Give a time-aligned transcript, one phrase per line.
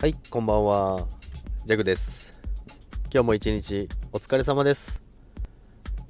[0.00, 1.06] はい、こんばんは。
[1.66, 2.32] ジャグです。
[3.12, 5.02] 今日も一日お疲れ様です。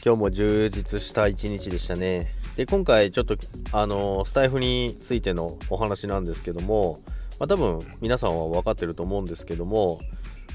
[0.06, 2.32] 今日も充実した一日でしたね。
[2.54, 3.36] で、今回ちょっと、
[3.72, 7.00] あの、スタイフについてのお話なんですけども、
[7.40, 9.98] まあ、多分皆さんは分かってると思うんですけども、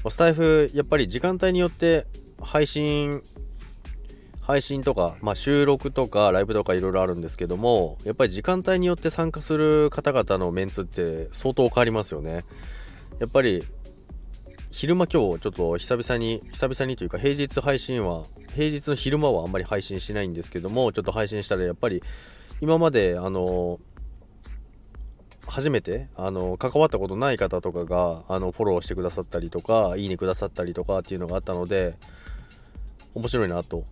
[0.08, 2.06] スタイフ、やっぱり時間帯によって
[2.40, 3.20] 配信、
[4.40, 12.46] 配信とか、まあ、収録とかライブとかいろいろあるんですけども、やっぱり時間帯によって参加する方々のメンツって相当変わりますよね。
[13.18, 13.64] やっぱり
[14.70, 18.24] 昼間今日ちょっと久々に久々にというか平日配信は
[18.54, 22.02] 平日の昼間はあんまり配信しないんですけどもちょっと配信したらやっぱり
[22.60, 23.80] 今まであの
[25.46, 31.94] 初めてあの関わったことない方とかがあのフォローしてくださったりとかいいねくださったりとかっていうのがあったので
[33.14, 33.84] 面白いなと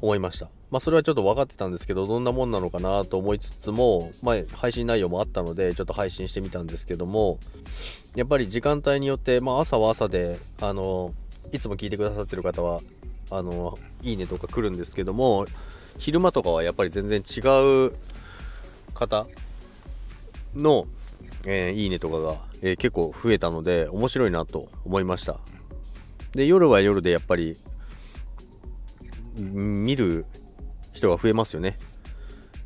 [0.00, 0.48] 思いました。
[0.70, 7.38] まあそれはちょっと分かってたんですけどどんなもんなのかなと思いつつも、まあ、配信内容もあったのでちょっと配信してみたんですけども
[8.14, 11.12] やっぱり時間帯によって、まあ、朝は朝であの
[11.52, 12.80] いつも聞いてくださってる方は
[13.30, 15.46] あのいいねとか来るんですけども
[15.98, 17.40] 昼間とかはやっぱり全然違
[17.88, 17.92] う
[18.94, 19.26] 方
[20.54, 20.86] の、
[21.46, 25.38] えーいいねとかが、えー結構増えたので面白いなと思いました。
[26.32, 27.56] で夜は夜でやっぱり
[29.36, 30.26] 見る
[31.00, 31.78] 人が増えますよね。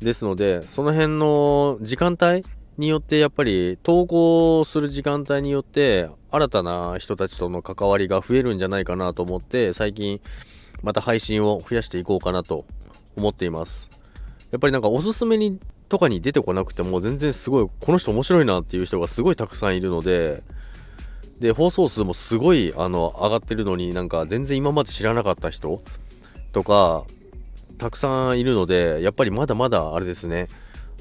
[0.01, 2.43] ですのでその辺の時間帯
[2.77, 10.19] によってやっぱり投稿する時間帯によって新たな人たちとの関わりが増えるんじゃないかなと思って最近
[10.83, 12.65] また配信を増やしていこうかなと
[13.15, 13.89] 思っています。
[14.51, 20.43] やっぱりなんかおすすめにとかに出てこなくても全然すごいこの人面白いなっていう人がすごいたくさんいるので
[21.39, 25.81] で放送数もすごいあの上がってるのになんか全然今まで知らなかった人
[26.51, 27.05] とか
[27.77, 30.47] たくさんいるのでやっぱりまだまだあれですね。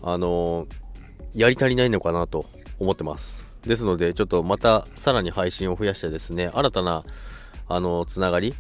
[0.03, 0.67] あの
[1.35, 2.47] やり足りないのかなと
[2.79, 3.45] 思ってます。
[3.63, 7.05] ですのでちょっとまたさらに配信を増やしてですね新たな
[7.67, 8.55] あのつながり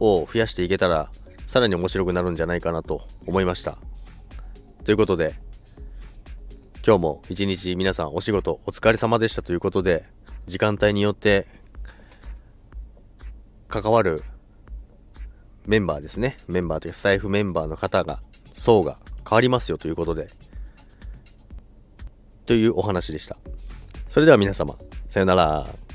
[0.00, 1.10] を増やしていけたら
[1.46, 3.78] さらに面白くなるんじゃないかなと思いました。
[4.84, 5.34] ということで
[6.86, 10.04] 今日も一日皆さんお仕事お疲れ様でしたということで
[10.46, 11.46] 時間帯によって
[13.68, 14.22] 関わる
[15.66, 18.20] メンバーですねメンバーというかスタイフメンバーの方が
[18.54, 20.28] 層が変わりますよということで
[22.46, 23.36] というお話でした。
[24.08, 24.76] それでは皆様、
[25.08, 25.85] さよなら。